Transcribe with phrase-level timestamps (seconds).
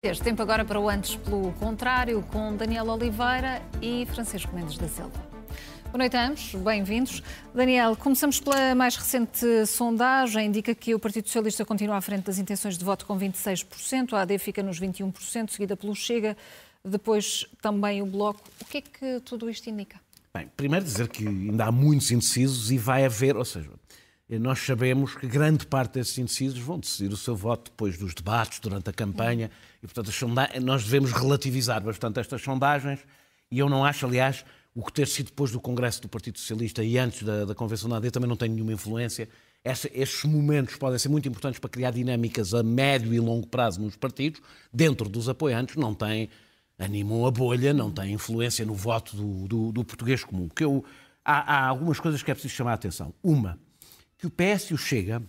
[0.00, 4.86] Este tempo agora para o antes pelo contrário, com Daniel Oliveira e Francisco Mendes da
[4.86, 5.18] Silva.
[5.86, 7.20] Boa noite a ambos, bem-vindos.
[7.52, 12.38] Daniel, começamos pela mais recente sondagem, indica que o Partido Socialista continua à frente das
[12.38, 16.36] intenções de voto com 26%, a AD fica nos 21%, seguida pelo Chega,
[16.84, 18.40] depois também o Bloco.
[18.60, 20.00] O que é que tudo isto indica?
[20.32, 23.68] Bem, primeiro dizer que ainda há muitos indecisos e vai haver, ou seja,
[24.30, 28.60] nós sabemos que grande parte desses indecisos vão decidir o seu voto depois dos debates,
[28.60, 29.50] durante a campanha,
[29.82, 30.10] e portanto
[30.62, 33.00] nós devemos relativizar bastante estas sondagens,
[33.50, 34.44] e eu não acho, aliás,
[34.74, 37.88] o que ter sido depois do Congresso do Partido Socialista e antes da, da Convenção
[37.88, 39.28] da AD também não tem nenhuma influência.
[39.64, 43.80] Essa, estes momentos podem ser muito importantes para criar dinâmicas a médio e longo prazo
[43.80, 44.40] nos partidos,
[44.72, 46.30] dentro dos apoiantes, não tem,
[46.78, 50.48] animam a bolha, não tem influência no voto do, do, do português comum.
[50.48, 50.84] Que eu,
[51.24, 53.12] há, há algumas coisas que é preciso chamar a atenção.
[53.22, 53.58] Uma,
[54.16, 55.22] que o PS e o Chega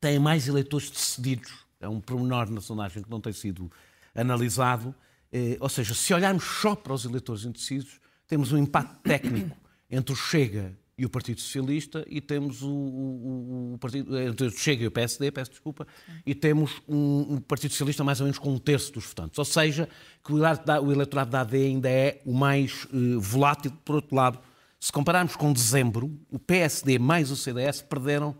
[0.00, 1.63] têm mais eleitores decididos.
[1.84, 3.70] É um pormenor na sondagem que não tem sido
[4.14, 4.94] analisado.
[5.32, 9.56] Eh, ou seja, se olharmos só para os eleitores indecisos, temos um impacto técnico
[9.90, 14.50] entre o Chega e o Partido Socialista e temos o, o, o Partido entre o
[14.50, 15.86] Chega e o PSD, peço desculpa,
[16.24, 19.38] e temos um, um, Partido Socialista mais ou menos com um terço dos votantes.
[19.38, 19.88] Ou seja,
[20.24, 23.72] que o eleitorado da AD ainda é o mais uh, volátil.
[23.84, 24.38] Por outro lado,
[24.78, 28.36] se compararmos com dezembro, o PSD mais o CDS perderam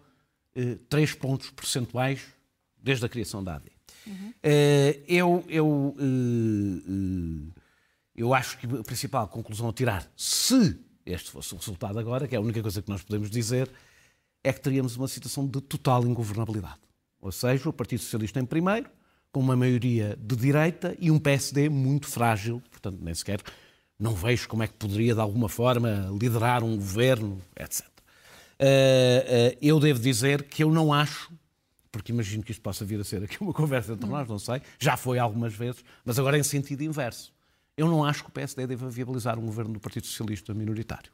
[0.54, 2.20] eh, 3 pontos percentuais
[2.84, 3.72] desde a criação da AD.
[4.06, 4.34] Uhum.
[4.42, 7.60] Eh, eu, eu, eh, eh,
[8.14, 12.34] eu acho que a principal conclusão a tirar, se este fosse o resultado agora, que
[12.34, 13.70] é a única coisa que nós podemos dizer,
[14.42, 16.80] é que teríamos uma situação de total ingovernabilidade.
[17.20, 18.90] Ou seja, o Partido Socialista em primeiro,
[19.32, 23.40] com uma maioria de direita e um PSD muito frágil, portanto, nem sequer
[23.98, 27.86] não vejo como é que poderia, de alguma forma, liderar um governo, etc.
[27.86, 31.32] Uh, uh, eu devo dizer que eu não acho,
[31.94, 34.60] porque imagino que isto possa vir a ser aqui uma conversa entre nós, não sei,
[34.80, 37.32] já foi algumas vezes, mas agora em sentido inverso.
[37.76, 41.12] Eu não acho que o PSD deva viabilizar um governo do Partido Socialista minoritário.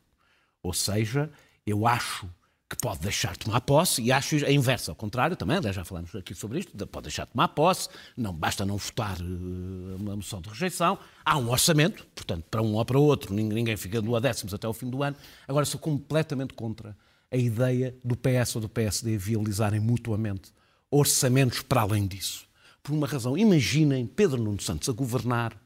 [0.62, 1.30] Ou seja,
[1.66, 2.28] eu acho
[2.68, 6.14] que pode deixar de tomar posse, e acho a inversa, ao contrário, também, já falamos
[6.14, 10.40] aqui sobre isto, pode deixar de tomar posse, não basta não votar uh, uma moção
[10.40, 14.20] de rejeição, há um orçamento, portanto, para um ou para outro, ninguém fica do a
[14.20, 15.16] décimos até o fim do ano.
[15.48, 16.96] Agora, sou completamente contra
[17.30, 20.52] a ideia do PS ou do PSD viabilizarem mutuamente
[20.90, 22.46] orçamentos para além disso.
[22.82, 25.56] Por uma razão, imaginem Pedro Nuno Santos a governar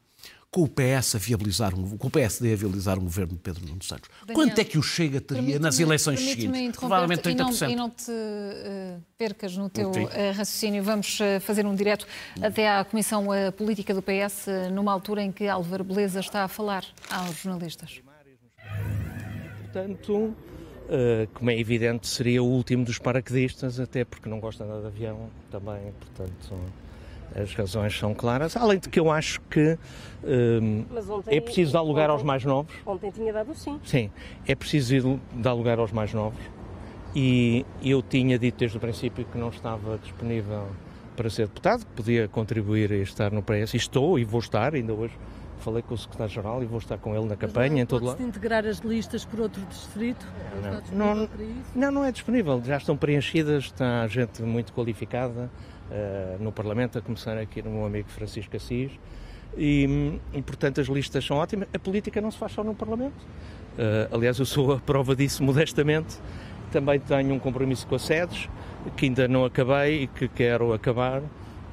[0.55, 3.67] com o PS a viabilizar um, com o PSD a viabilizar um governo de Pedro
[3.67, 4.09] Nuno Santos.
[4.25, 6.77] Daniel, Quanto é que o Chega teria nas eleições seguintes?
[6.79, 7.33] Provavelmente 30%.
[7.33, 10.81] E não, e não te uh, percas no teu uh, raciocínio.
[10.85, 12.07] Vamos uh, fazer um direto
[12.41, 13.27] até à Comissão
[13.57, 18.01] Política do PS, numa altura em que Álvaro Beleza está a falar aos jornalistas.
[19.61, 20.37] Portanto,
[21.35, 25.29] como é evidente, seria o último dos paraquedistas, até porque não gosta nada de avião
[25.51, 26.55] também, portanto
[27.35, 29.77] as razões são claras, além de que eu acho que
[30.23, 30.85] um,
[31.27, 32.75] é preciso dar lugar ontem, aos mais novos.
[32.87, 33.81] Ontem tinha dado sim.
[33.85, 34.11] Sim,
[34.47, 36.41] é preciso dar lugar aos mais novos.
[37.15, 40.67] E eu tinha dito desde o princípio que não estava disponível
[41.17, 43.75] para ser deputado, que podia contribuir e estar no PS.
[43.75, 45.15] E estou e vou estar, ainda hoje
[45.65, 48.23] falei com o secretário-geral e vou estar com ele na campanha, em todo lado.
[48.23, 50.27] integrar as listas por outro distrito?
[50.93, 51.15] Não.
[51.15, 51.29] Não,
[51.75, 52.63] não, não é disponível.
[52.63, 55.51] Já estão preenchidas, está gente muito qualificada
[55.91, 58.93] uh, no Parlamento, a começar aqui no meu amigo Francisco Assis.
[59.57, 61.69] E, e, portanto, as listas são ótimas.
[61.73, 63.17] A política não se faz só no Parlamento.
[63.79, 66.19] Uh, aliás, eu sou a prova disso modestamente.
[66.71, 68.49] Também tenho um compromisso com a SEDES,
[68.97, 71.23] que ainda não acabei e que quero acabar,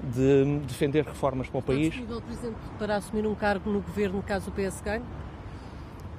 [0.04, 1.88] de defender reformas para o país.
[1.88, 5.04] Está disponível, por exemplo, para assumir um cargo no governo caso o PS ganhe?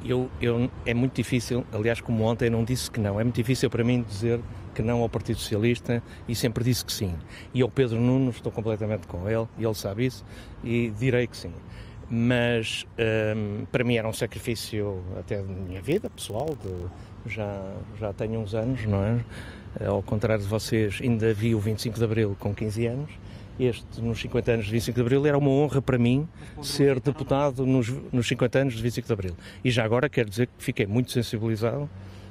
[0.05, 3.71] Eu, eu, é muito difícil, aliás, como ontem não disse que não, é muito difícil
[3.71, 4.41] para mim dizer
[4.75, 7.15] que não ao Partido Socialista e sempre disse que sim.
[7.55, 10.25] E ao Pedro Nuno estou completamente com ele, e ele sabe isso,
[10.65, 11.53] e direi que sim.
[12.11, 12.85] Mas
[13.37, 18.41] um, para mim era um sacrifício até da minha vida pessoal, de, já, já tenho
[18.41, 19.21] uns anos, não é?
[19.87, 23.11] Ao contrário de vocês, ainda vi o 25 de Abril com 15 anos
[23.59, 26.27] este, nos 50 anos de 25 de Abril, era uma honra para mim
[26.63, 29.37] ser deputado nos, nos 50 anos de 25 de Abril.
[29.65, 31.89] E já agora quero dizer que fiquei muito sensibilizado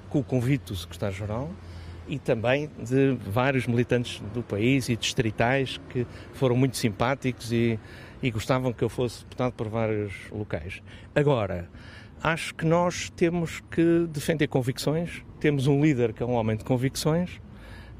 [0.09, 1.49] com o convite do Secretário-Geral
[2.07, 7.79] e também de vários militantes do país e distritais que foram muito simpáticos e,
[8.21, 10.81] e gostavam que eu fosse deputado por vários locais.
[11.15, 11.69] Agora,
[12.21, 16.65] acho que nós temos que defender convicções, temos um líder que é um homem de
[16.65, 17.39] convicções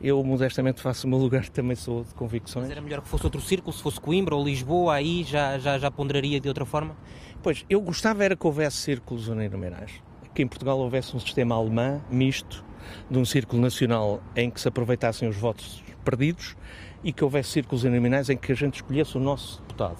[0.03, 2.63] eu, modestamente, faço o meu lugar, também sou de convicções.
[2.63, 5.77] Mas era melhor que fosse outro círculo, se fosse Coimbra ou Lisboa, aí já, já,
[5.77, 6.95] já ponderaria de outra forma?
[7.43, 9.91] Pois, eu gostava era que houvesse círculos uninominais.
[10.33, 12.63] Que em Portugal houvesse um sistema alemão misto,
[13.09, 16.55] de um círculo nacional em que se aproveitassem os votos perdidos
[17.03, 19.97] e que houvesse círculos uninominais em que a gente escolhesse o nosso deputado.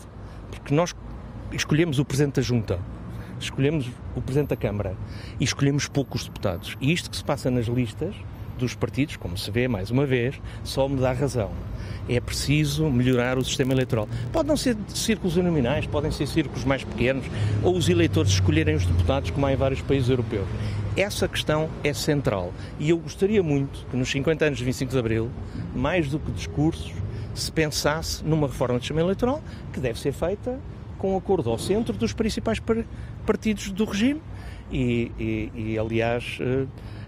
[0.49, 0.95] Porque nós
[1.51, 2.79] escolhemos o Presidente da Junta,
[3.39, 4.95] escolhemos o Presidente da Câmara
[5.39, 6.77] e escolhemos poucos deputados.
[6.79, 8.15] E isto que se passa nas listas
[8.61, 11.51] dos partidos, como se vê mais uma vez, só me dá razão.
[12.07, 14.07] É preciso melhorar o sistema eleitoral.
[14.31, 17.25] Pode não ser círculos nominais, podem ser círculos mais pequenos,
[17.63, 20.47] ou os eleitores escolherem os deputados, como há em vários países europeus.
[20.95, 22.53] Essa questão é central.
[22.79, 25.29] E eu gostaria muito que nos 50 anos de 25 de Abril,
[25.75, 26.91] mais do que discursos,
[27.33, 29.41] se pensasse numa reforma do sistema eleitoral
[29.71, 30.59] que deve ser feita
[30.97, 32.61] com acordo ao centro dos principais
[33.25, 34.21] partidos do regime.
[34.71, 36.65] E, e, e aliás, eh,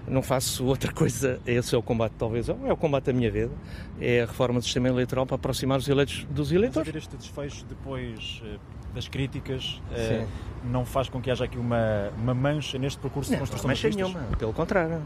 [0.08, 3.52] não faço outra coisa, esse é o combate talvez, é o combate da minha vida,
[4.00, 6.92] é a reforma do sistema eleitoral para aproximar os eleitos dos eleitores.
[6.94, 8.58] Mas este desfecho depois eh,
[8.94, 10.26] das críticas eh,
[10.64, 13.88] não faz com que haja aqui uma, uma mancha neste percurso não, de construção mancha
[13.88, 15.02] das nenhuma, pelo contrário.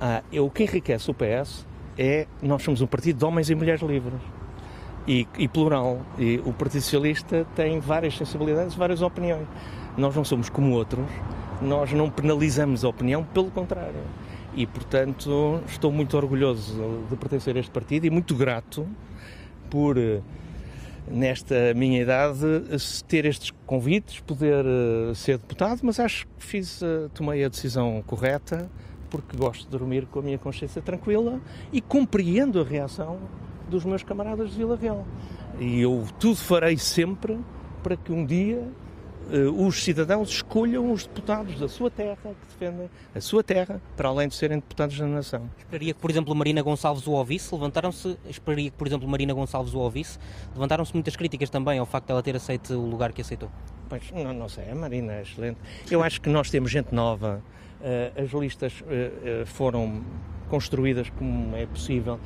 [0.00, 1.66] Ah, eu, o que enriquece o PS
[1.98, 4.20] é nós somos um partido de homens e mulheres livres.
[5.08, 6.02] E, e, plural.
[6.18, 9.48] E o Partido Socialista tem várias sensibilidades, várias opiniões.
[9.96, 11.04] Nós não somos como outros,
[11.60, 14.00] nós não penalizamos a opinião, pelo contrário.
[14.54, 18.86] E, portanto, estou muito orgulhoso de pertencer a este partido e muito grato
[19.70, 19.96] por,
[21.08, 22.44] nesta minha idade,
[23.06, 28.02] ter estes convites, poder eh, ser deputado, mas acho que fiz, eh, tomei a decisão
[28.06, 28.68] correta,
[29.08, 31.40] porque gosto de dormir com a minha consciência tranquila
[31.72, 33.18] e compreendo a reação
[33.68, 35.06] dos meus camaradas de Vila Real.
[35.58, 37.38] E eu tudo farei sempre
[37.82, 38.68] para que um dia
[39.56, 44.28] os cidadãos escolham os deputados da sua terra, que defendem a sua terra, para além
[44.28, 45.48] de serem deputados da nação.
[45.58, 49.74] Esperaria que, por exemplo, Marina Gonçalves o ouvisse, levantaram-se, esperaria que, por exemplo, Marina Gonçalves
[49.74, 50.18] o ouvisse,
[50.54, 53.50] levantaram-se muitas críticas também ao facto de ela ter aceito o lugar que aceitou.
[53.88, 55.58] Pois, não, não sei, a Marina é excelente.
[55.90, 57.42] Eu acho que nós temos gente nova,
[57.80, 60.02] uh, as listas uh, foram
[60.48, 62.18] construídas como é possível,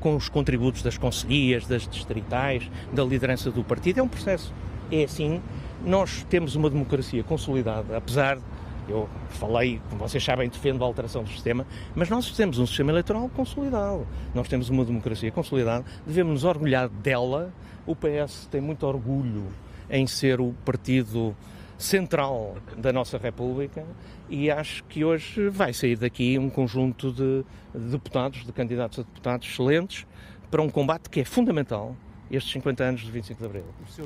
[0.00, 4.00] com os contributos das conselhias, das distritais, da liderança do partido.
[4.00, 4.52] É um processo.
[4.92, 5.40] É assim,
[5.84, 8.42] nós temos uma democracia consolidada, apesar de
[8.90, 12.90] eu falei, como vocês sabem, defendo a alteração do sistema, mas nós temos um sistema
[12.90, 14.06] eleitoral consolidado.
[14.34, 17.52] Nós temos uma democracia consolidada, devemos nos orgulhar dela.
[17.86, 19.46] O PS tem muito orgulho
[19.88, 21.36] em ser o partido
[21.78, 23.86] central da nossa República
[24.28, 27.44] e acho que hoje vai sair daqui um conjunto de
[27.74, 30.06] deputados, de candidatos a deputados excelentes
[30.50, 31.96] para um combate que é fundamental
[32.36, 33.64] estes 50 anos de 25 de Abril.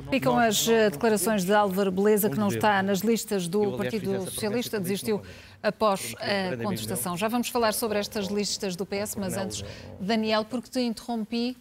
[0.09, 4.79] Ficam as eh, declarações de Álvaro Beleza, que não está nas listas do Partido Socialista,
[4.79, 5.21] desistiu
[5.61, 7.15] após a contestação.
[7.17, 9.63] Já vamos falar sobre estas listas do PS, mas antes,
[9.99, 11.57] Daniel, porque te interrompi.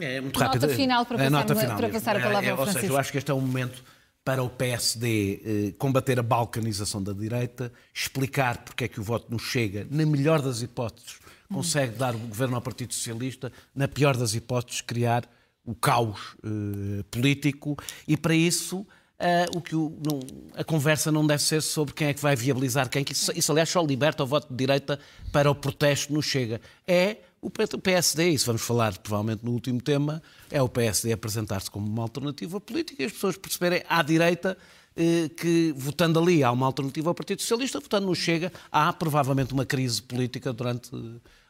[0.00, 0.74] É muito nota rápido.
[0.74, 2.80] final para é, passar, final para passar a palavra é, ao Ou Francisco.
[2.80, 3.84] seja, eu acho que este é um momento
[4.24, 9.26] para o PSD eh, combater a balcanização da direita, explicar porque é que o voto
[9.30, 11.18] não chega, na melhor das hipóteses,
[11.52, 15.28] consegue dar o governo ao Partido Socialista, na pior das hipóteses, criar
[15.64, 17.76] o caos eh, político
[18.06, 20.20] e para isso Uh, o que o, não,
[20.54, 23.52] a conversa não deve ser sobre quem é que vai viabilizar quem, que isso, isso
[23.52, 24.98] aliás só liberta o voto de direita
[25.30, 26.60] para o protesto no Chega.
[26.84, 30.20] É o PSD, isso vamos falar provavelmente no último tema,
[30.50, 34.58] é o PSD apresentar-se como uma alternativa política e as pessoas perceberem à direita
[34.96, 39.52] eh, que votando ali há uma alternativa ao Partido Socialista, votando no Chega há provavelmente
[39.52, 40.90] uma crise política durante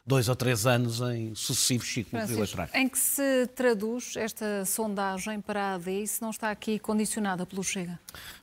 [0.06, 2.70] dois ou três anos em sucessivos ciclos Francisco, eleitorais.
[2.74, 7.62] Em que se traduz esta sondagem para a AD se não está aqui condicionada pelo
[7.64, 7.98] Chega?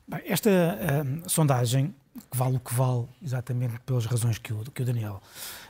[0.07, 1.93] Bem, esta uh, sondagem,
[2.29, 5.21] que vale o que vale, exatamente pelas razões que o, que o Daniel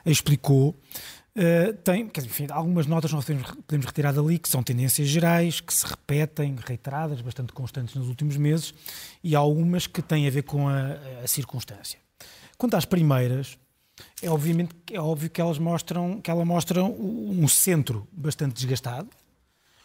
[0.06, 4.64] explicou, uh, tem quer dizer, enfim, algumas notas nós podemos, podemos retirar dali, que são
[4.64, 8.74] tendências gerais, que se repetem, reiteradas, bastante constantes nos últimos meses,
[9.22, 12.00] e algumas que têm a ver com a, a circunstância.
[12.58, 13.58] Quanto às primeiras,
[14.22, 19.10] é obviamente é óbvio que elas mostram que ela mostra um centro bastante desgastado,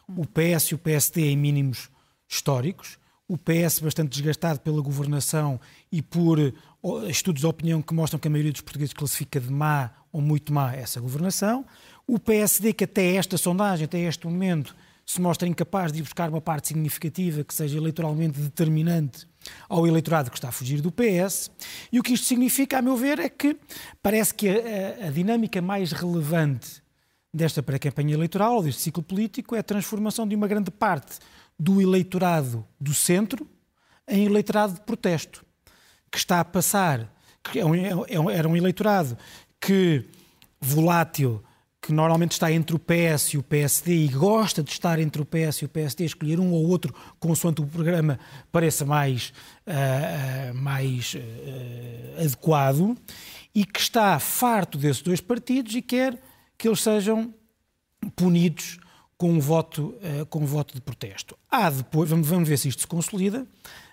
[0.08, 1.88] o PS e o PSD em mínimos
[2.28, 6.38] históricos, o PS bastante desgastado pela governação e por
[7.08, 10.52] estudos de opinião que mostram que a maioria dos portugueses classifica de má ou muito
[10.52, 11.66] má essa governação,
[12.06, 16.28] o PSD que até esta sondagem, até este momento, se mostra incapaz de ir buscar
[16.28, 19.26] uma parte significativa que seja eleitoralmente determinante
[19.68, 21.50] ao eleitorado que está a fugir do PS.
[21.92, 23.56] E o que isto significa, a meu ver, é que
[24.02, 26.82] parece que a, a dinâmica mais relevante
[27.32, 31.18] desta pré-campanha eleitoral, deste ciclo político, é a transformação de uma grande parte
[31.58, 33.46] do eleitorado do centro
[34.08, 35.44] em eleitorado de protesto,
[36.10, 37.12] que está a passar,
[37.42, 39.18] que é um, é um, era um eleitorado
[39.60, 40.04] que
[40.60, 41.42] volátil,
[41.86, 45.24] que normalmente está entre o PS e o PSD e gosta de estar entre o
[45.24, 48.18] PS e o PSD, escolher um ou outro consoante o programa
[48.50, 49.32] pareça mais,
[49.68, 52.96] uh, mais uh, adequado,
[53.54, 56.20] e que está farto desses dois partidos e quer
[56.58, 57.32] que eles sejam
[58.16, 58.78] punidos
[59.16, 61.38] com um voto, uh, com um voto de protesto.
[61.48, 63.46] Há depois, vamos, vamos ver se isto se consolida,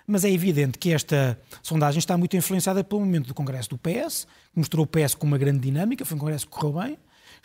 [0.04, 4.26] mas é evidente que esta sondagem está muito influenciada pelo momento do Congresso do PS,
[4.52, 6.98] que mostrou o PS com uma grande dinâmica, foi um Congresso que correu bem,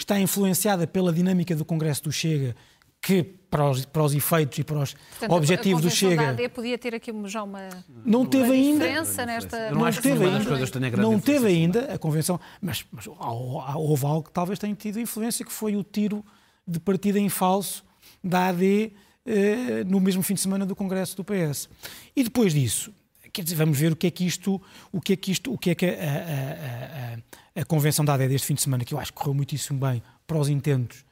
[0.04, 2.56] está influenciada pela dinâmica do Congresso do Chega,
[3.02, 6.22] que para os, para os efeitos e para os Portanto, objetivos do Chega.
[6.22, 7.70] A AD podia ter aqui já uma,
[8.06, 9.72] não teve uma ainda, diferença nesta.
[9.72, 14.60] Não, não teve ainda, não teve ainda a convenção, mas, mas houve algo que talvez
[14.60, 16.24] tenha tido influência, que foi o tiro
[16.68, 17.84] de partida em falso
[18.24, 18.94] da AD
[19.26, 21.70] eh, no mesmo fim de semana do Congresso do PS.
[22.16, 22.94] E depois disso,
[23.32, 25.58] quer dizer, vamos ver o que é que isto, o que é que isto, o
[25.58, 28.94] que é que a, a, a, a convenção da AD deste fim de semana, que
[28.94, 31.04] eu acho que correu muitíssimo bem para os intentos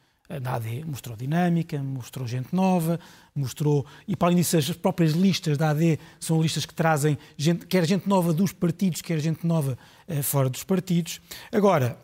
[0.42, 3.00] da AD mostrou dinâmica, mostrou gente nova,
[3.34, 3.86] mostrou.
[4.08, 7.86] E para além disso, as próprias listas da AD são listas que trazem gente, quer
[7.86, 11.22] gente nova dos partidos, quer gente nova uh, fora dos partidos.
[11.52, 11.98] Agora,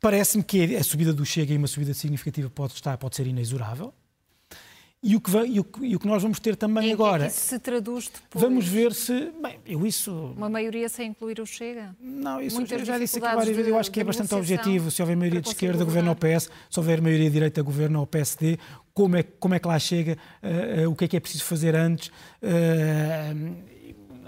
[0.00, 3.94] parece-me que a subida do Chega e uma subida significativa pode, estar, pode ser inexorável.
[5.04, 7.24] E o, que vai, e, o, e o, que nós vamos ter também em agora.
[7.24, 8.40] Que isso se traduz depois?
[8.40, 9.32] Vamos ver se.
[9.42, 10.12] Bem, eu isso.
[10.36, 11.96] Uma maioria sem incluir o Chega?
[12.00, 13.68] Não, isso Muitas eu já disse aqui várias vezes.
[13.68, 14.92] Eu acho que é bastante objetivo.
[14.92, 16.48] Se houver maioria de esquerda, governo ao PS.
[16.70, 18.58] Se houver maioria de direita, governo ao PSD.
[18.94, 20.16] Como é, como é que lá chega?
[20.40, 22.08] Uh, uh, o que é que é preciso fazer antes?
[22.40, 23.56] Uh,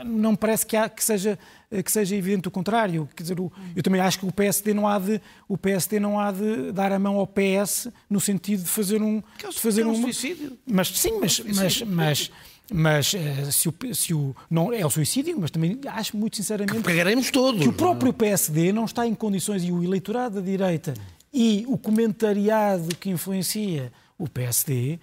[0.03, 1.39] não me parece que, há, que, seja,
[1.85, 3.09] que seja evidente o contrário.
[3.15, 6.19] Quer dizer, o, eu também acho que o PSD não há de o PSD não
[6.19, 9.61] há de dar a mão ao PS no sentido de fazer um que é de
[9.61, 10.59] fazer é um, um suicídio.
[10.67, 12.33] Mas sim, mas mas mas,
[12.73, 16.75] mas uh, se, o, se o não é o suicídio, mas também acho muito sinceramente
[16.75, 17.63] que pegaremos todos.
[17.63, 20.95] Que o próprio PSD não está em condições e o eleitorado da direita
[21.33, 24.99] e o comentariado que influencia o PSD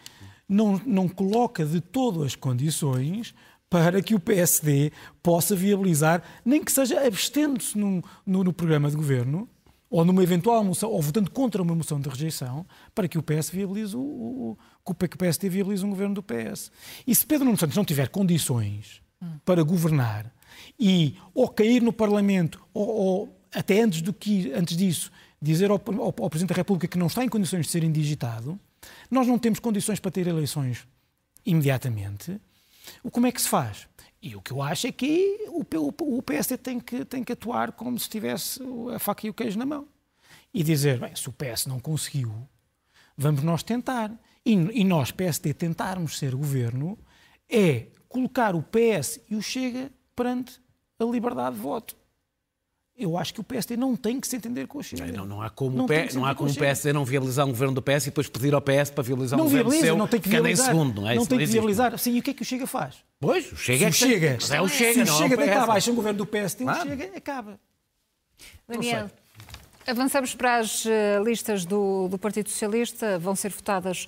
[0.47, 3.33] não, não coloca de todo as condições
[3.71, 4.91] para que o PSD
[5.23, 9.47] possa viabilizar, nem que seja abstendo-se no, no, no, programa de governo,
[9.89, 13.49] ou numa eventual moção, ou votando contra uma moção de rejeição, para que o PS
[13.49, 16.69] viabilize o, o, o que o PSD viabilize um governo do PS.
[17.07, 19.01] E se Pedro Nuno Santos não tiver condições
[19.45, 20.29] para governar
[20.77, 25.09] e ou cair no Parlamento, ou, ou até antes, do que, antes disso,
[25.41, 28.59] dizer ao, ao, ao Presidente da República que não está em condições de ser indigitado,
[29.09, 30.85] nós não temos condições para ter eleições
[31.45, 32.37] imediatamente
[33.11, 33.87] como é que se faz?
[34.21, 37.97] E o que eu acho é que o PSD tem que, tem que atuar como
[37.97, 38.59] se tivesse
[38.93, 39.87] a faca e o queijo na mão.
[40.53, 42.31] E dizer, bem, se o PS não conseguiu,
[43.17, 44.11] vamos nós tentar.
[44.45, 46.97] E, e nós, PSD, tentarmos ser governo
[47.49, 50.61] é colocar o PS e o Chega perante
[50.99, 51.95] a liberdade de voto
[53.03, 55.11] eu acho que o PSD não tem que se entender com o Chega.
[55.11, 56.09] Não, não há como, não, P...
[56.13, 58.61] não há como o PSD não viabilizar um governo do PS e depois pedir ao
[58.61, 61.15] PS para viabilizar não um viabiliza, governo seu, não tem que viabilizar, segundo, não é?
[61.15, 61.97] Não Isso tem não que viabilizar.
[61.97, 62.95] Sim, e o que é que o Chega faz?
[63.19, 64.27] Pois, o Chega é se é o Chega.
[64.27, 66.85] É o Chega, se o Chega deitar abaixo um governo do PSD, claro.
[66.85, 67.59] o Chega acaba.
[68.67, 69.09] Daniel,
[69.85, 74.07] avançamos para as eh, listas do, do Partido Socialista, vão ser votadas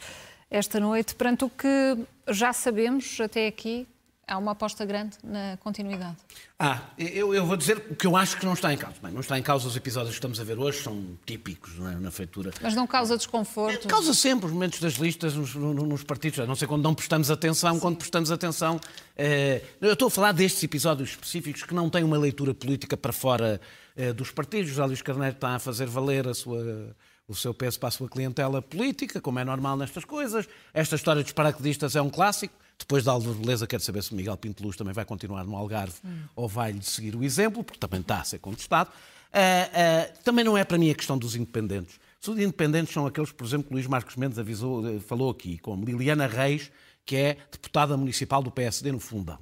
[0.50, 1.98] esta noite, perante o que
[2.30, 3.88] já sabemos até aqui
[4.28, 6.18] há uma aposta grande na continuidade.
[6.58, 8.98] Ah, eu, eu, vou dizer o que eu acho que não está em causa.
[9.02, 11.96] Bem, não está em causa os episódios que estamos a ver hoje, são típicos é,
[12.00, 12.52] na feitura.
[12.62, 13.88] Mas não causa desconforto?
[13.88, 16.40] Causa sempre os momentos das listas nos, nos partidos.
[16.40, 17.80] A não sei quando não prestamos atenção, Sim.
[17.80, 18.80] quando prestamos atenção.
[19.18, 23.12] Eh, eu estou a falar destes episódios específicos que não têm uma leitura política para
[23.12, 23.60] fora
[23.96, 24.70] eh, dos partidos.
[24.70, 26.96] José Luís Carneiro está a fazer valer a sua
[27.34, 30.48] o seu peso para a sua clientela política, como é normal nestas coisas.
[30.74, 32.54] Esta história dos paraquedistas é um clássico.
[32.78, 35.96] Depois da Álvaro Beleza, quero saber se o Miguel Pinteluz também vai continuar no Algarve
[36.04, 36.24] hum.
[36.36, 38.90] ou vai-lhe seguir o exemplo, porque também está a ser contestado.
[38.90, 42.00] Uh, uh, também não é para mim a questão dos independentes.
[42.22, 45.84] Os independentes são aqueles, por exemplo, que Luís Marcos Mendes avisou, eh, falou aqui, como
[45.84, 46.72] Liliana Reis,
[47.06, 49.40] que é deputada municipal do PSD no Fundão,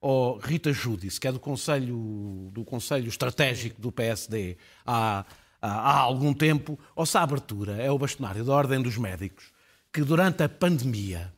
[0.00, 5.24] ou Rita Júdice, que é do Conselho, do Conselho Estratégico do PSD há,
[5.68, 9.52] há, há algum tempo, ou se a abertura é o bastonário da Ordem dos Médicos,
[9.92, 11.32] que durante a pandemia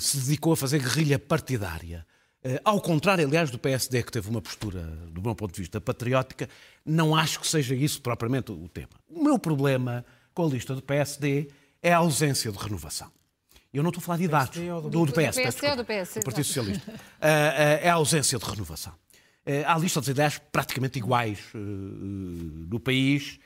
[0.00, 2.04] se dedicou a fazer guerrilha partidária.
[2.42, 5.80] Eh, ao contrário, aliás, do PSD, que teve uma postura, do meu ponto de vista,
[5.80, 6.48] patriótica,
[6.84, 8.90] não acho que seja isso propriamente o tema.
[9.08, 11.48] O meu problema com a lista do PSD
[11.82, 13.10] é a ausência de renovação.
[13.72, 16.14] Eu não estou a falar de idades, do, do, do PS, do, PS, do, PS,
[16.14, 16.94] do Partido Socialista.
[17.20, 18.92] Eh, eh, é a ausência de renovação.
[19.66, 23.40] Há listas de ideias praticamente iguais no país.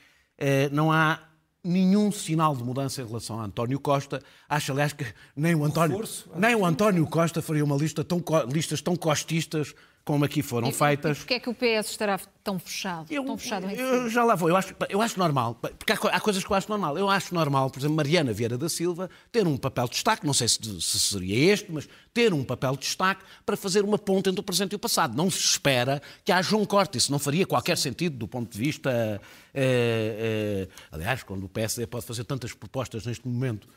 [0.70, 1.20] Não há
[1.64, 4.20] nenhum sinal de mudança em relação a António Costa.
[4.48, 6.02] Acho, aliás, que nem o António,
[6.34, 10.72] nem o António Costa faria uma lista tão, listas tão costistas como aqui foram e,
[10.72, 11.18] feitas.
[11.18, 13.06] Porquê é que o PS estará tão fechado?
[13.10, 14.48] Eu, tão fechado eu já lá vou.
[14.48, 16.98] Eu acho, eu acho normal, porque há, há, coisas que eu acho normal.
[16.98, 20.34] Eu acho normal, por exemplo, Mariana Vieira da Silva ter um papel de destaque, não
[20.34, 24.28] sei se, se seria este, mas ter um papel de destaque para fazer uma ponte
[24.28, 25.16] entre o presente e o passado.
[25.16, 26.98] Não se espera que haja um corte.
[26.98, 29.20] Isso não faria qualquer sentido do ponto de vista.
[29.54, 33.68] Eh, eh, aliás, quando o PSD pode fazer tantas propostas neste momento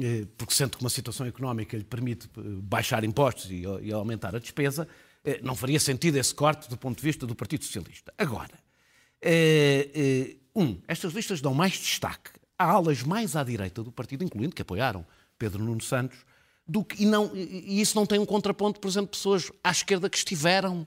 [0.00, 4.38] eh, porque sente que uma situação económica lhe permite baixar impostos e, e aumentar a
[4.38, 4.88] despesa,
[5.42, 8.12] não faria sentido esse corte do ponto de vista do Partido Socialista.
[8.18, 8.58] Agora,
[10.54, 14.62] um, estas listas dão mais destaque a alas mais à direita do partido, incluindo que
[14.62, 15.04] apoiaram
[15.38, 16.18] Pedro Nuno Santos,
[16.66, 20.08] do que, e, não, e isso não tem um contraponto, por exemplo, pessoas à esquerda
[20.08, 20.86] que estiveram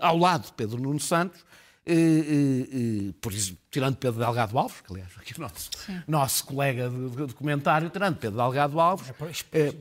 [0.00, 1.44] ao lado de Pedro Nuno Santos
[1.84, 5.70] Uh, uh, uh, por isso, tirando Pedro Delgado Alves, que aliás aqui o nosso,
[6.06, 9.12] nosso colega de, de, comentário, tirando Pedro Delgado Alves.
[9.50, 9.74] É,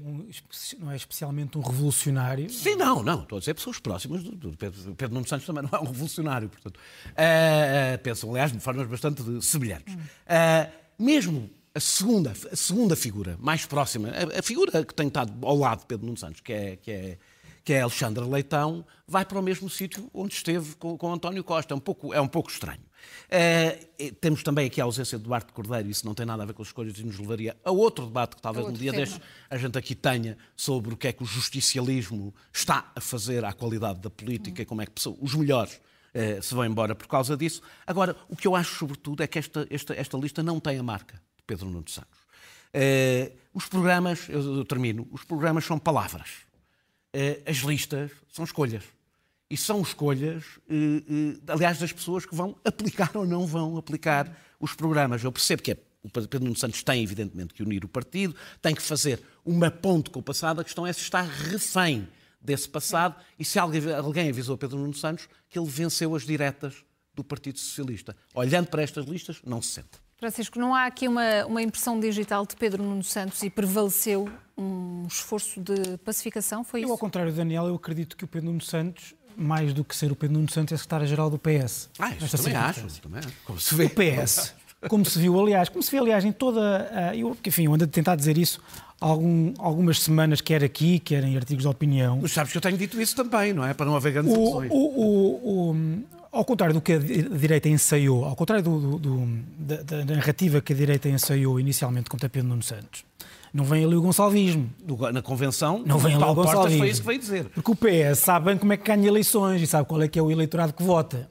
[0.79, 2.49] não é especialmente um revolucionário?
[2.49, 3.21] Sim, não, não.
[3.21, 5.85] Estou a dizer pessoas próximas do, do Pedro, Pedro Nuno Santos também não é um
[5.85, 6.79] revolucionário, portanto.
[8.01, 9.93] pensam, aliás, de formas bastante semelhantes.
[9.93, 9.99] Hum.
[10.97, 15.55] mesmo a segunda, a segunda figura mais próxima, a, a, figura que tem estado ao
[15.55, 17.17] lado de Pedro Nuno Santos, que é, que é
[17.63, 21.73] que é Alexandre Leitão, vai para o mesmo sítio onde esteve com, com António Costa.
[21.73, 22.81] É um pouco, é um pouco estranho.
[23.27, 26.53] Uh, temos também aqui a ausência de Duarte Cordeiro, isso não tem nada a ver
[26.53, 29.57] com as escolhas e nos levaria a outro debate que talvez um dia deste a
[29.57, 33.99] gente aqui tenha sobre o que é que o justicialismo está a fazer à qualidade
[33.99, 34.63] da política hum.
[34.63, 35.81] e como é que os melhores
[36.13, 37.61] uh, se vão embora por causa disso.
[37.87, 40.83] Agora, o que eu acho sobretudo é que esta, esta, esta lista não tem a
[40.83, 42.19] marca de Pedro Nuno Santos.
[42.73, 46.50] Uh, os programas, eu, eu termino, os programas são palavras
[47.45, 48.83] as listas são escolhas.
[49.49, 54.33] E são escolhas, eh, eh, aliás, das pessoas que vão aplicar ou não vão aplicar
[54.59, 55.21] os programas.
[55.23, 58.73] Eu percebo que é, o Pedro Nuno Santos tem, evidentemente, que unir o partido, tem
[58.73, 60.61] que fazer uma ponte com o passado.
[60.61, 62.07] A questão é se está refém
[62.39, 66.85] desse passado e se alguém, alguém avisou Pedro Nuno Santos que ele venceu as diretas
[67.13, 68.15] do Partido Socialista.
[68.33, 69.99] Olhando para estas listas, não se sente.
[70.17, 75.05] Francisco, não há aqui uma, uma impressão digital de Pedro Nuno Santos e prevaleceu um
[75.07, 76.63] esforço de pacificação?
[76.63, 76.91] Foi eu, isso?
[76.91, 80.11] ao contrário do Daniel, eu acredito que o Pedro Nuno Santos, mais do que ser
[80.11, 81.89] o Pedro Nuno Santos, é secretário-geral do PS.
[81.99, 83.33] Ah, isso também acho, também acho.
[83.45, 83.85] Como se vê.
[83.85, 84.53] O PS,
[84.87, 86.89] como se viu, aliás, como se vê, aliás, em toda.
[86.93, 88.61] A, eu, enfim, eu ando a tentar dizer isso
[89.01, 92.19] algum, algumas semanas, quer aqui, quer em artigos de opinião.
[92.21, 93.73] Mas sabes que eu tenho dito isso também, não é?
[93.73, 98.23] Para não haver grandes o, o, o, o, ao contrário do que a direita ensaiou,
[98.23, 102.49] ao contrário do, do, do, da, da, narrativa que a direita ensaiou inicialmente contra Pedro
[102.49, 103.03] Nuno Santos,
[103.53, 104.69] não vem ali o gonçalvismo.
[105.13, 106.79] Na convenção, não vem ali o gonçalvismo.
[106.79, 107.45] foi isso que veio dizer.
[107.49, 110.17] Porque o PS sabe bem como é que ganha eleições e sabe qual é que
[110.17, 111.29] é o eleitorado que vota.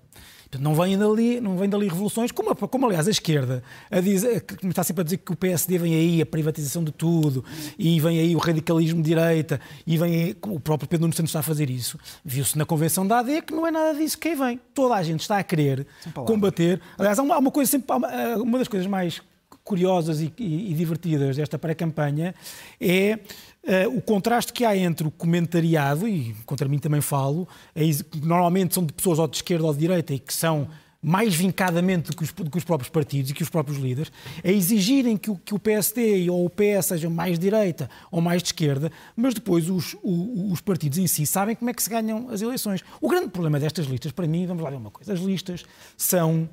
[0.59, 4.67] Não vêm dali, não vem dali revoluções, como, como aliás a esquerda a dizer, que
[4.67, 7.45] está sempre a dizer que o PSD vem aí a privatização de tudo,
[7.79, 11.31] e vem aí o radicalismo de direita, e vem aí, o próprio Pedro Nuno Santos
[11.31, 11.97] está a fazer isso.
[12.25, 14.61] Viu-se na convenção da AD que não é nada disso que vem.
[14.75, 15.87] Toda a gente está a querer
[16.27, 16.81] combater.
[16.99, 17.95] Aliás, há uma coisa sempre,
[18.43, 19.23] uma das coisas mais
[19.71, 22.35] curiosas e, e, e divertidas desta pré-campanha
[22.81, 23.21] é
[23.63, 27.83] Uh, o contraste que há entre o comentariado, e contra mim também falo, é,
[28.23, 30.67] normalmente são de pessoas ou de esquerda ou de direita e que são
[31.03, 34.11] mais vincadamente do que, os, que os próprios partidos e que os próprios líderes,
[34.43, 38.23] a exigirem que o, que o PSD ou o PS sejam mais de direita ou
[38.23, 41.83] mais de esquerda, mas depois os, os, os partidos em si sabem como é que
[41.83, 42.83] se ganham as eleições.
[42.99, 45.67] O grande problema destas listas, para mim, vamos lá ver uma coisa, as listas
[45.99, 46.49] são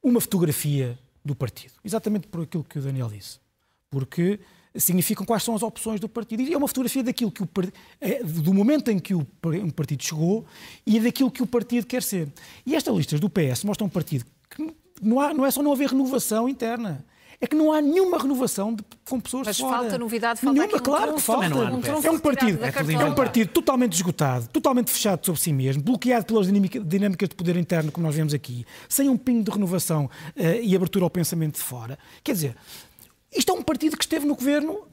[0.00, 3.38] uma fotografia do partido, exatamente por aquilo que o Daniel disse.
[3.90, 4.40] Porque
[4.76, 6.42] significam quais são as opções do partido.
[6.42, 7.48] E é uma fotografia daquilo que o,
[8.00, 9.24] é, do momento em que o
[9.74, 10.44] partido chegou
[10.84, 12.28] e daquilo que o partido quer ser.
[12.66, 15.72] E estas listas do PS mostram um partido que não, há, não é só não
[15.72, 17.04] haver renovação interna.
[17.40, 19.78] É que não há nenhuma renovação de, com pessoas Mas fora.
[19.78, 21.46] falta novidade, falta nenhuma, claro que falta.
[21.46, 26.26] Um é um partido, é um partido totalmente esgotado, totalmente fechado sobre si mesmo, bloqueado
[26.26, 30.42] pelas dinâmicas de poder interno, como nós vemos aqui, sem um pingo de renovação uh,
[30.62, 31.98] e abertura ao pensamento de fora.
[32.22, 32.56] Quer dizer,
[33.34, 34.86] isto é um partido que esteve no governo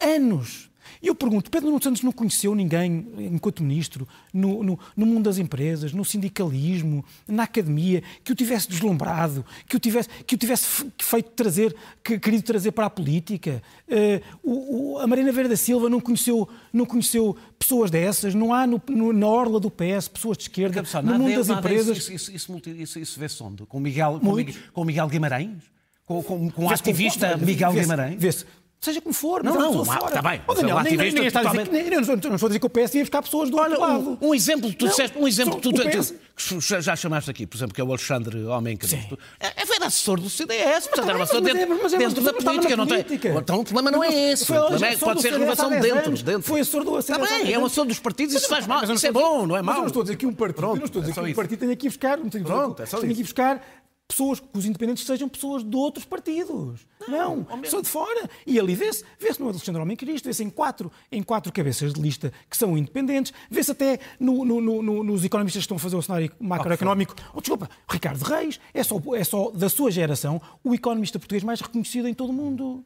[0.00, 0.70] anos.
[1.02, 5.24] E eu pergunto, Pedro Nuno Santos não conheceu ninguém, enquanto ministro, no, no, no, mundo
[5.24, 10.38] das empresas, no sindicalismo, na academia, que o tivesse deslumbrado, que o tivesse, que o
[10.38, 13.62] tivesse feito trazer, que, querido trazer para a política.
[13.88, 18.52] Uh, o, o, a Marina Verde da Silva não conheceu, não conheceu pessoas dessas, não
[18.52, 18.80] há no,
[19.12, 21.98] na orla do PS pessoas de esquerda, no mundo das empresas.
[21.98, 23.64] Isso, isso, isso, isso, isso vê-se onde?
[23.66, 25.78] Com Miguel, com Miguel, com Miguel Guimarães?
[26.08, 28.16] com, com, com o ativista Miguel Guimarães?
[28.18, 28.46] Vê-se.
[28.80, 30.40] Seja como for, não, não, não está bem.
[30.46, 31.68] Oh, Daniel, nem, nem, nem está totalmente...
[31.68, 33.80] dizer, nem, não estou a dizer que o PS ia buscar pessoas do Olha, outro
[33.80, 34.18] lado.
[34.20, 36.14] Um, um exemplo, tu não, disseste, um exemplo que tu, PS...
[36.36, 38.98] tu, já, já chamaste aqui, por exemplo, que é o Alexandre Homem que é,
[39.40, 42.76] é, era assessor do CDS, portanto era assessor dentro, mas é, dentro da política.
[42.76, 43.04] Não tem,
[43.36, 44.44] então o problema não é esse.
[44.44, 46.42] O problema é que pode ser renovação dentro, dentro.
[46.42, 47.20] Foi assessor do CDS.
[47.20, 49.62] Está bem, é um assessor dos partidos, isso faz mal, isso é bom, não é
[49.62, 49.74] mau.
[49.74, 51.34] Mas eu não estou a dizer que um partido, não estou a dizer que um
[51.34, 53.60] partido tem aqui buscar, tenho aqui buscar
[54.08, 56.86] pessoas, que os independentes sejam pessoas de outros partidos.
[57.06, 58.28] Não, não são de fora.
[58.46, 62.00] E ali vê-se, vê-se no Alexandre Homem Cristo, vê-se em quatro, em quatro cabeças de
[62.00, 65.96] lista que são independentes, vê-se até no, no, no, nos economistas que estão a fazer
[65.96, 67.14] o cenário macroeconómico.
[67.34, 71.60] Oh, desculpa, Ricardo Reis é só, é só da sua geração o economista português mais
[71.60, 72.82] reconhecido em todo o mundo.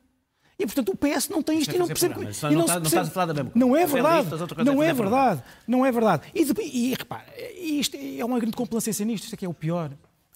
[0.59, 2.15] E, portanto, o PS não tem isto e não percebe.
[2.15, 2.87] não se está- não percebe.
[2.87, 3.93] estás a falar da mesma Não é coisa.
[3.95, 4.29] Verdade.
[4.29, 5.43] coisa Não é verdade.
[5.67, 6.23] Não é verdade.
[6.35, 7.25] E, e repara,
[7.57, 9.91] isto é uma grande complacência nisto, isto é que é o pior.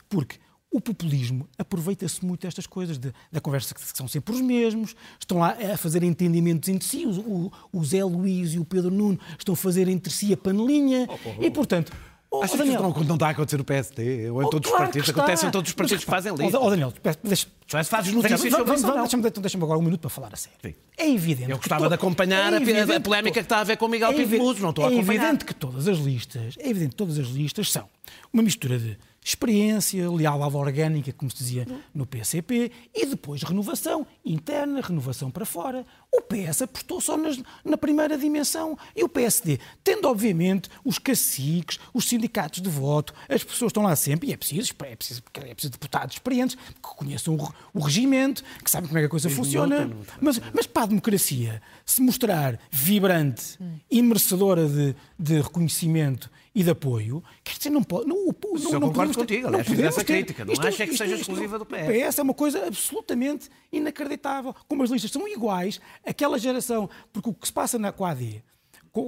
[0.09, 0.37] Porque
[0.77, 5.39] o populismo aproveita-se muito destas coisas, de- da conversa que são sempre os mesmos, estão
[5.39, 9.55] lá a fazer entendimentos entre si, o, o Zé Luís e o Pedro Nuno estão
[9.55, 11.09] a fazer entre si a panelinha,
[11.41, 11.93] e portanto...
[12.31, 14.31] oh, Achas que Daniel, isso não, não está a acontecer no PSD?
[14.31, 15.11] Ou em Oh, todos claro os partidos?
[15.11, 15.19] que.
[15.19, 16.61] Acontece em todos os Mas partidos que fazem oh, lista.
[16.61, 16.93] Oh, Daniel,
[17.25, 19.03] deixa, Mas fazes notícias Vamos- sobre vamos- isso ou não?
[19.05, 20.59] Deixa-me deixa-me agora um minuto para falar a sério.
[20.63, 20.75] Sim.
[20.99, 21.51] É evidente.
[21.51, 23.89] Eu que gostava de acompanhar é a- a polémica que está a ver com o
[23.89, 25.23] Miguel é Pinto Luz, não estou a É acompanhar.
[25.25, 27.89] evidente que todas as listas, é evidente que todas as listas são
[28.33, 34.81] uma mistura de experiência, leal orgânica, como se dizia no PCP, e depois renovação interna,
[34.81, 35.85] renovação para fora.
[36.13, 41.79] O PS apostou só nas- na primeira dimensão e o PSD, tendo obviamente os caciques,
[41.93, 45.55] os sindicatos de voto, as pessoas estão lá sempre, e é preciso, é preciso, é
[45.55, 49.29] preciso deputados experientes que conheçam o, o regimento, que sabem como é que a coisa
[49.29, 49.77] funciona.
[50.21, 53.59] Mas, mas para a democracia se mostrar vibrante
[53.91, 58.07] e merecedora de, de reconhecimento e de apoio, quer dizer, não pode.
[58.09, 58.25] Não, não,
[58.73, 61.75] eu não concordo contigo, aliás, fiz essa crítica, não acha que seja exclusiva do PS.
[61.75, 64.55] O PS é uma coisa absolutamente inacreditável.
[64.67, 66.89] Como as listas são iguais, aquela geração.
[67.13, 68.43] Porque o que se passa na Quad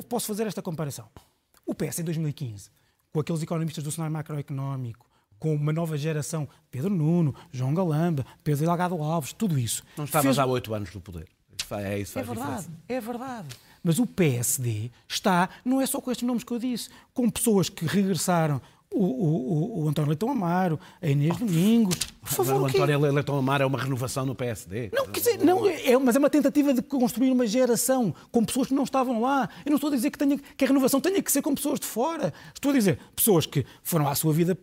[0.08, 1.08] posso fazer esta comparação.
[1.64, 2.70] O PS em 2015,
[3.12, 5.06] com aqueles economistas do cenário macroeconómico,
[5.38, 9.82] com uma nova geração, Pedro Nuno, João Galamba, Pedro Delgado Alves, tudo isso.
[9.96, 11.28] Não estavas fez- há oito anos no poder.
[11.58, 12.82] Isso faz- É isso é faz verdade, diferença.
[12.88, 13.48] é verdade.
[13.82, 17.68] Mas o PSD está, não é só com estes nomes que eu disse, com pessoas
[17.68, 18.60] que regressaram,
[18.90, 21.96] o, o, o, António Leitão Amaro, a Inês Domingos.
[22.20, 22.66] Por favor, o?
[22.66, 24.90] António Leitão Amar é uma renovação no PSD.
[24.92, 28.68] Não, quer dizer, não, é, mas é uma tentativa de construir uma geração com pessoas
[28.68, 29.48] que não estavam lá.
[29.64, 31.78] Eu não estou a dizer que, tenha, que a renovação tenha que ser com pessoas
[31.78, 32.32] de fora.
[32.54, 34.58] Estou a dizer pessoas que foram à sua vida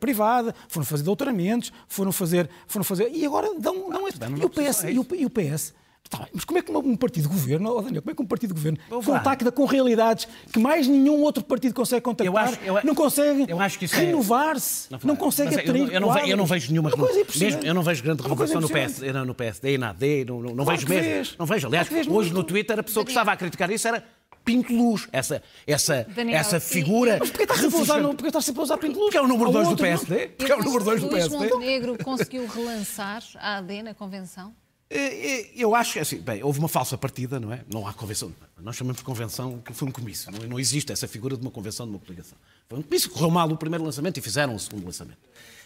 [0.00, 2.50] privada, foram fazer doutoramentos, foram fazer.
[2.66, 4.18] Foram fazer e agora dão, dão esse.
[4.18, 5.72] dão E o PS, é e o, e o PS
[6.08, 8.22] Tá bem, mas como é que um partido de governo, oh Daniel, como é que
[8.22, 12.38] um partido de governo contacta com realidades que mais nenhum outro partido consegue contactar, Eu
[12.38, 15.92] acho- eu- não consegue eu isso é- renovar-se, não, consegue Mas é, eu, atrair não,
[15.92, 16.90] eu, não ve- eu não vejo nenhuma
[17.20, 17.54] impressionante.
[17.56, 18.68] Mesmo, eu não vejo grande coisa renovação no
[19.12, 21.10] não, no PSD e na AD, não, não, não Claro vejo mesmo.
[21.10, 21.34] vês.
[21.38, 21.66] Não vejo.
[21.66, 22.34] Aliás, Claro hoje muito.
[22.34, 24.04] no Twitter a pessoa que estava a criticar isso era
[24.44, 27.16] Pinto Luz, essa, essa, Daniel, essa figura.
[27.18, 29.06] Mas porquê estás sempre a usar, não, porquê estás sempre a usar Pinto Luz?
[29.06, 29.76] Porque é o número Ou 2 do?
[29.76, 30.28] PSD.
[30.28, 31.48] Porque é o número 2 do Luís PSD.
[31.52, 34.54] Montenegro conseguiu relançar a AD na convenção?
[34.88, 37.64] Eh, eh, Eu acho que assim, bem, houve uma falsa partida, não é?
[37.72, 38.32] Não há convenção.
[38.60, 40.30] Nós chamamos de convenção que foi um comício.
[40.30, 42.38] Não, não existe essa figura de uma convenção de uma coligação.
[42.68, 45.18] Foi um comício, correu mal o primeiro lançamento e fizeram o segundo lançamento.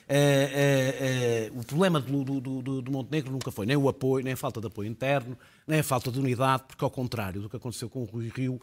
[0.08, 4.36] Eh, o problema do, do, do- do Montenegro nunca foi nem o apoio, nem a
[4.36, 7.88] falta de apoio interno, nem a falta de unidade, porque ao contrário do que aconteceu
[7.88, 8.60] com o Rui Rio,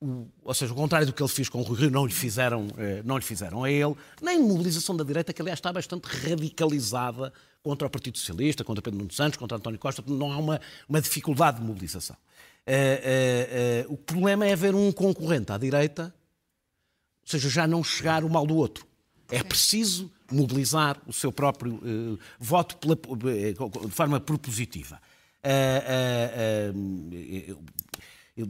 [0.00, 2.12] o- ou seja, o contrário do que ele fez com o Rui Rio, não lhe
[2.12, 2.66] fizeram,
[3.04, 7.86] não lhe fizeram a ele, nem mobilização da direita, que aliás está bastante radicalizada contra
[7.86, 11.60] o Partido Socialista, contra Pedro Nuno Santos, contra António Costa, não há uma, uma dificuldade
[11.60, 12.16] de mobilização.
[12.66, 16.14] Eh, eh, eh, o problema é haver um concorrente à direita,
[17.22, 18.84] ou seja, já não chegar o mal do outro.
[19.30, 21.80] É preciso mobilizar o seu próprio
[22.38, 25.00] voto pela- de forma propositiva.
[28.36, 28.44] Eu-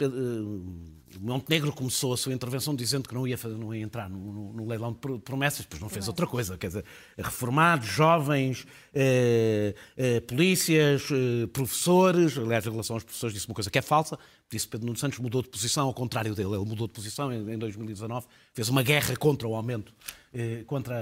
[0.00, 0.62] eu-
[1.05, 4.18] o Montenegro começou a sua intervenção dizendo que não ia, fazer, não ia entrar no,
[4.32, 6.56] no- no leilão de pro- promessas, depois não fez outra coisa.
[6.58, 6.84] Quer dizer,
[7.18, 12.36] reformados, jovens, eh, eh, polícias, eh, professores.
[12.38, 14.18] Aliás, em relação aos professores, disse uma coisa que é falsa.
[14.50, 16.50] Disse Pedro Nuno Santos mudou de posição, ao contrário dele.
[16.54, 19.92] Ele mudou de posição em, em 2019, fez uma guerra contra o aumento,
[20.32, 20.94] eh, contra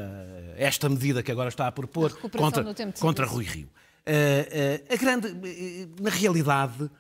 [0.57, 2.65] esta medida que agora está a propor, A contra,
[3.01, 3.27] contra.
[3.27, 3.69] Rui Rio.
[4.07, 5.29] Eh, eh, a grande,
[6.01, 6.91] na realidade,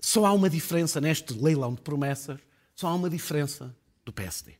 [0.00, 2.38] só há uma diferença neste leilão de promessas,
[2.78, 4.54] só há uma diferença do PSD.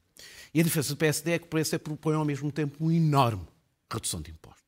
[0.52, 3.46] E a diferença do PSD é que o PSD propõe ao mesmo tempo uma enorme
[3.88, 4.64] redução de impostos.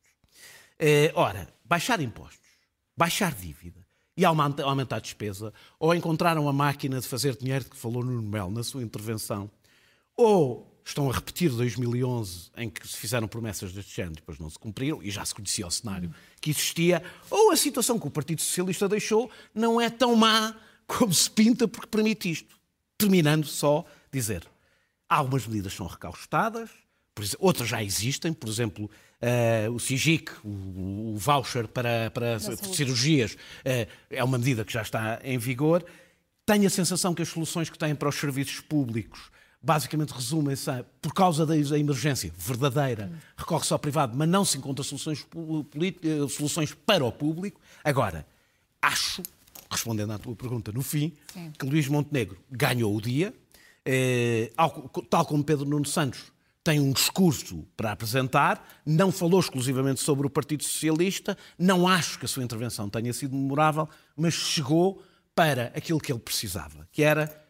[0.79, 2.47] Eh, ora, baixar impostos,
[2.95, 3.85] baixar dívida
[4.15, 8.21] e aumenta- aumentar a despesa, ou encontraram a máquina de fazer dinheiro que falou no
[8.21, 9.51] Mel na sua intervenção,
[10.15, 14.57] ou estão a repetir 2011, em que se fizeram promessas deste género, depois não se
[14.57, 18.39] cumpriram, e já se conhecia o cenário que existia, ou a situação que o Partido
[18.41, 20.55] Socialista deixou não é tão má
[20.87, 22.60] como se pinta porque permite isto.
[23.01, 24.45] Terminando só dizer,
[25.09, 26.69] algumas medidas são recaustadas,
[27.39, 33.87] outras já existem, por exemplo, eh, o SIGIC, o, o voucher para, para cirurgias, eh,
[34.09, 35.85] é uma medida que já está em vigor.
[36.45, 39.29] Tenho a sensação que as soluções que têm para os serviços públicos
[39.61, 44.83] basicamente resumem-se a, por causa da emergência verdadeira, recorre-se ao privado, mas não se encontra
[44.83, 47.61] soluções, eh, soluções para o público.
[47.83, 48.25] Agora,
[48.81, 49.21] acho,
[49.71, 51.51] respondendo à tua pergunta no fim, Sim.
[51.57, 53.33] que Luís Montenegro ganhou o dia,
[53.85, 54.51] eh,
[55.09, 56.31] tal como Pedro Nuno Santos
[56.63, 62.25] tem um discurso para apresentar, não falou exclusivamente sobre o Partido Socialista, não acho que
[62.25, 65.01] a sua intervenção tenha sido memorável, mas chegou
[65.33, 67.41] para aquilo que ele precisava, que era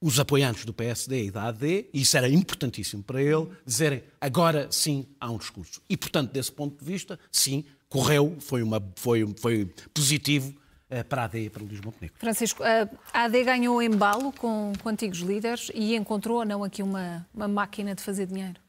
[0.00, 4.68] os apoiantes do PSD e da AD, e isso era importantíssimo para ele, dizerem agora
[4.70, 5.80] sim há um discurso.
[5.88, 10.54] E, portanto, desse ponto de vista, sim, correu, foi, uma, foi, foi positivo
[11.02, 12.16] para a AD e para o Luís Montenegro.
[12.18, 17.26] Francisco, a AD ganhou embalo com, com antigos líderes e encontrou ou não aqui uma,
[17.34, 18.60] uma máquina de fazer dinheiro?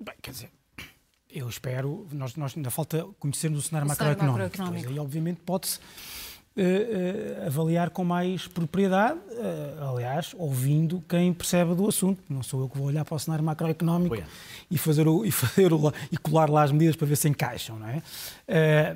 [0.00, 0.50] Bem, quer dizer,
[1.30, 4.42] eu espero, nós, nós ainda falta conhecermos o cenário, O cenário macroeconómico.
[4.58, 4.84] macroeconómico.
[4.86, 5.78] Pois aí, obviamente, pode-se
[6.58, 6.62] eh,
[7.42, 12.22] eh, avaliar com mais propriedade, eh, aliás, ouvindo quem percebe do assunto.
[12.30, 14.26] Não sou eu que vou olhar para o cenário macroeconómico Pois é.
[14.70, 17.78] e, fazer o, e, fazer o, e colar lá as medidas para ver se encaixam,
[17.78, 18.02] não é?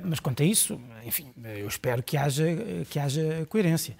[0.03, 2.45] Mas quanto a isso, enfim, eu espero que haja,
[2.89, 3.95] que haja coerência.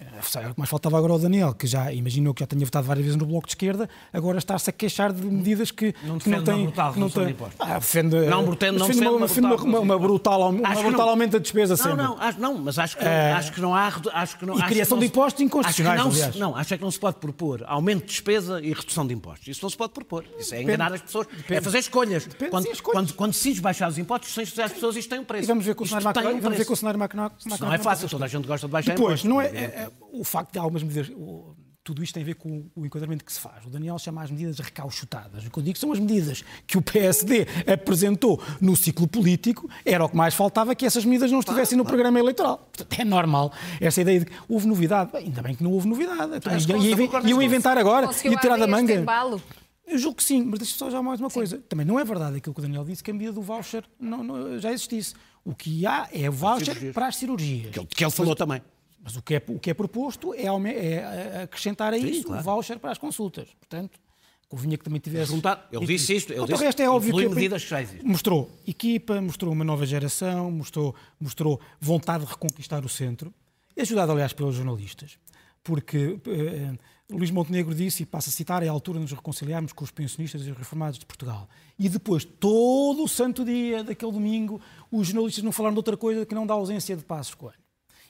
[0.00, 3.04] Eh, O mais faltava agora ao Daniel, que já imaginou que já tinha votado várias
[3.04, 6.42] vezes no Bloco de Esquerda, agora está-se a queixar de medidas que Não que não
[6.42, 7.56] que não de têm- impostos.
[7.60, 11.08] Ah, defende, Não pretende- não defende uma, uma defende uma, brutal uma, brutal, uma não.
[11.10, 11.96] aumento da despesa Não, sempre.
[12.02, 13.92] não, acho, não, mas acho que, Eh, acho que não há.
[14.14, 16.56] Acho que não, e criação que não de impostos inconstitucionais, acho que não, se, não,
[16.56, 19.46] acho é que não se pode propor aumento de despesa e redução de impostos.
[19.46, 20.24] Isso não se pode propor.
[20.40, 21.28] Isso é enganar as pessoas.
[21.48, 22.26] É fazer escolhas.
[22.50, 23.00] quando, sim, escolhas.
[23.00, 25.44] quando, quando decides baixar os impostos, dizer às pessoas isto tem um preço.
[25.44, 26.66] E vamos ver com o cenário, macro, tem vamos ver preço.
[26.66, 29.24] com o cenário macro, Isso não é fácil, toda a gente gosta de baixar impostos.
[29.24, 29.50] não é, é-
[29.83, 31.08] é- o facto de algumas medidas.
[31.10, 31.54] o-
[31.86, 33.62] tudo isto tem a ver com o enquadramento que se faz.
[33.66, 35.44] O Daniel chama as medidas recauchutadas.
[35.44, 39.68] O que eu digo são as medidas que o PSD apresentou no ciclo político.
[39.84, 42.56] Era o que mais faltava que essas medidas não estivessem no programa eleitoral.
[42.72, 45.12] Portanto, é normal essa ideia de que houve novidade.
[45.12, 46.34] Bem, ainda bem que não houve novidade.
[46.36, 46.90] Então, e,
[47.30, 47.42] eu isso.
[47.42, 48.94] inventar agora e tirar da manga.
[48.94, 49.42] embalo?
[49.86, 51.58] Eu julgo que sim, mas deixa só já mais uma coisa.
[51.68, 54.24] Também não é verdade aquilo que o Daniel disse, que a medida do voucher não,
[54.24, 55.12] não- já existisse.
[55.44, 56.94] O que há é voucher cirurgias.
[56.94, 57.70] para as cirurgias.
[57.72, 58.62] Que ele, que ele falou também.
[59.04, 62.40] Mas o que é, o que é proposto é, aume- é acrescentar a isso claro.
[62.40, 63.48] o voucher para as consultas.
[63.60, 64.00] Portanto,
[64.48, 65.26] convinha que também tivesse.
[65.26, 68.08] Perguntar, ele disse isto, ele ao disse resto é óbvio que medidas que já existem.
[68.08, 73.32] mostrou equipa, mostrou uma nova geração, mostrou, mostrou vontade de reconquistar o centro,
[73.78, 75.18] ajudado, aliás, pelos jornalistas.
[75.62, 76.72] Porque eh,
[77.10, 79.90] Luís Montenegro disse, e passo a citar, é a altura de nos reconciliarmos com os
[79.90, 81.48] pensionistas e os reformados de Portugal.
[81.78, 86.24] E depois, todo o santo dia daquele domingo, os jornalistas não falaram de outra coisa
[86.24, 87.63] que não da ausência de Passos Coelho.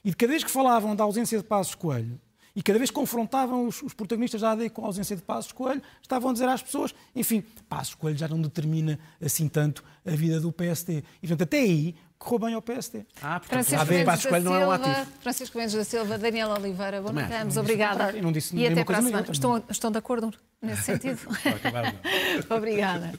[0.04, 2.20] E de cada vez que falavam da ausência de Passos Coelho,
[2.56, 5.50] e cada vez que confrontavam os, os protagonistas da AD com a ausência de Passos
[5.50, 10.10] Coelho, estavam a dizer às pessoas, enfim, Passos Coelho já não determina assim tanto a
[10.10, 11.02] vida do PSD.
[11.20, 13.04] E, portanto, até aí, correu bem ao PSD.
[13.20, 15.06] Ah, portanto, Francisco a ver, Mendes Passos Coelho não é um ativo.
[15.20, 18.12] Francisco Mendes da Silva, Daniel Oliveira, Também Não disse o obrigada.
[18.12, 19.26] não disse e até para a semana.
[19.32, 21.18] Estão, estão de acordo nesse sentido?
[22.50, 23.18] Obrigada.